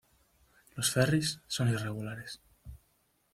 [0.75, 2.41] Los ferries son irregulares.